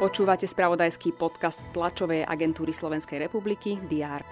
[0.00, 4.24] Počúvate spravodajský podcast tlačovej agentúry Slovenskej republiky DR.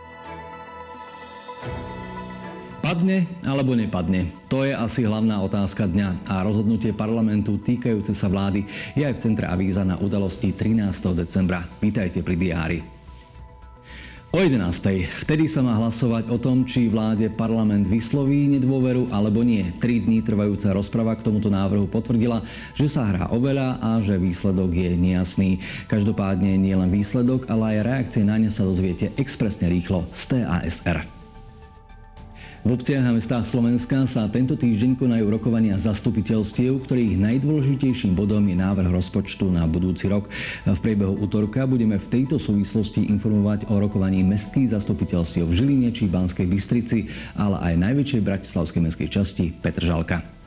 [2.81, 4.33] Padne alebo nepadne?
[4.49, 8.64] To je asi hlavná otázka dňa a rozhodnutie parlamentu týkajúce sa vlády
[8.96, 10.89] je aj v centre avíza na udalosti 13.
[11.12, 11.61] decembra.
[11.85, 12.98] Vítajte pri diári.
[14.29, 15.09] O 11.
[15.25, 19.73] Vtedy sa má hlasovať o tom, či vláde parlament vysloví nedôveru alebo nie.
[19.81, 22.45] Tri dní trvajúca rozprava k tomuto návrhu potvrdila,
[22.77, 25.64] že sa hrá oveľa a že výsledok je nejasný.
[25.89, 31.18] Každopádne nie len výsledok, ale aj reakcie na ne sa dozviete expresne rýchlo z TASR.
[32.69, 38.61] V obciach a mestách Slovenska sa tento týždeň konajú rokovania zastupiteľstiev, ktorých najdôležitejším bodom je
[38.61, 40.28] návrh rozpočtu na budúci rok.
[40.69, 46.12] V priebehu útorka budeme v tejto súvislosti informovať o rokovaní mestských zastupiteľstiev v Žiline či
[46.12, 47.08] Banskej Bystrici,
[47.41, 50.38] ale aj najväčšej bratislavskej mestskej časti Petržalka.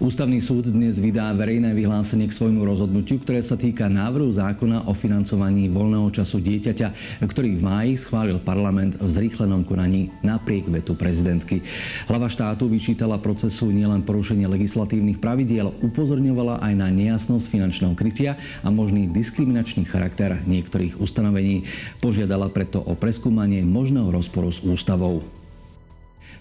[0.00, 4.96] Ústavný súd dnes vydá verejné vyhlásenie k svojmu rozhodnutiu, ktoré sa týka návrhu zákona o
[4.96, 11.60] financovaní voľného času dieťaťa, ktorý v máji schválil parlament v zrýchlenom konaní napriek vetu prezidentky.
[12.08, 18.72] Hlava štátu vyčítala procesu nielen porušenie legislatívnych pravidiel, upozorňovala aj na nejasnosť finančného krytia a
[18.72, 21.68] možný diskriminačný charakter niektorých ustanovení.
[22.00, 25.43] Požiadala preto o preskúmanie možného rozporu s ústavou.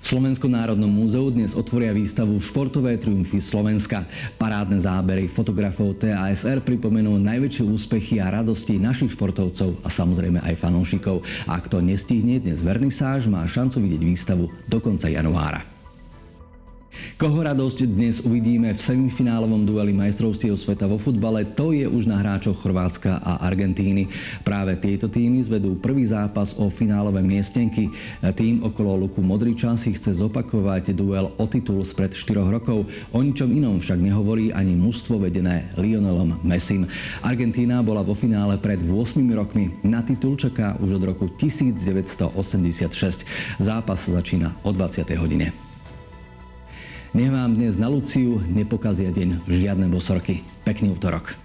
[0.03, 4.03] V Slovenskom národnom múzeu dnes otvoria výstavu Športové triumfy Slovenska.
[4.35, 11.23] Parádne zábery fotografov TASR pripomenú najväčšie úspechy a radosti našich športovcov a samozrejme aj fanúšikov.
[11.47, 15.72] Ak to nestihne dnes vernisáž, má šancu vidieť výstavu do konca januára.
[17.23, 22.19] Koho radosť dnes uvidíme v semifinálovom dueli majstrovstiev sveta vo futbale, to je už na
[22.19, 24.11] hráčoch Chorvátska a Argentíny.
[24.43, 27.87] Práve tieto týmy zvedú prvý zápas o finálové miestenky.
[28.19, 32.91] Tým okolo Luku Modriča si chce zopakovať duel o titul spred 4 rokov.
[33.15, 36.91] O ničom inom však nehovorí ani mužstvo vedené Lionelom Messim.
[37.23, 39.71] Argentína bola vo finále pred 8 rokmi.
[39.87, 43.23] Na titul čaká už od roku 1986.
[43.63, 45.07] Zápas začína o 20.
[45.15, 45.72] hodine.
[47.13, 50.41] Nech vám dnes na Luciu nepokazia deň žiadne bosorky.
[50.65, 51.37] Pekný útorok.